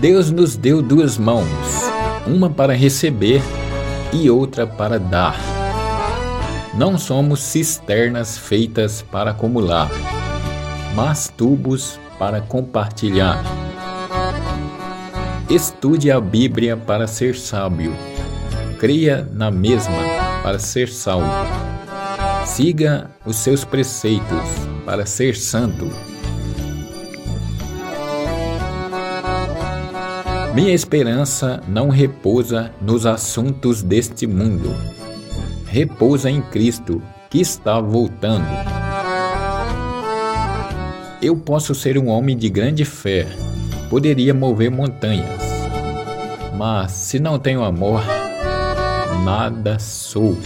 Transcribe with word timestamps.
Deus 0.00 0.30
nos 0.30 0.56
deu 0.56 0.80
duas 0.80 1.18
mãos, 1.18 1.46
uma 2.26 2.48
para 2.48 2.72
receber 2.72 3.42
e 4.14 4.30
outra 4.30 4.66
para 4.66 4.98
dar. 4.98 5.36
Não 6.72 6.96
somos 6.96 7.40
cisternas 7.40 8.38
feitas 8.38 9.02
para 9.02 9.32
acumular, 9.32 9.90
mas 10.94 11.30
tubos 11.36 12.00
para 12.18 12.40
compartilhar. 12.40 13.44
Estude 15.50 16.10
a 16.10 16.18
Bíblia 16.18 16.78
para 16.78 17.06
ser 17.06 17.36
sábio. 17.36 17.94
Creia 18.78 19.28
na 19.34 19.50
mesma 19.50 20.02
para 20.42 20.58
ser 20.58 20.88
salvo. 20.88 21.28
Siga 22.46 23.10
os 23.26 23.36
seus 23.36 23.64
preceitos 23.64 24.48
para 24.86 25.04
ser 25.04 25.36
santo. 25.36 26.09
Minha 30.54 30.74
esperança 30.74 31.62
não 31.68 31.88
repousa 31.88 32.72
nos 32.82 33.06
assuntos 33.06 33.84
deste 33.84 34.26
mundo. 34.26 34.74
Repousa 35.64 36.28
em 36.28 36.42
Cristo, 36.42 37.00
que 37.30 37.40
está 37.40 37.80
voltando. 37.80 38.48
Eu 41.22 41.36
posso 41.36 41.72
ser 41.72 41.96
um 41.96 42.08
homem 42.08 42.36
de 42.36 42.48
grande 42.50 42.84
fé, 42.84 43.28
poderia 43.88 44.34
mover 44.34 44.72
montanhas, 44.72 45.40
mas 46.56 46.90
se 46.92 47.20
não 47.20 47.38
tenho 47.38 47.62
amor, 47.62 48.02
nada 49.24 49.78
sou. 49.78 50.36